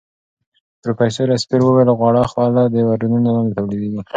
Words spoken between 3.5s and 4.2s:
تولیدېږي.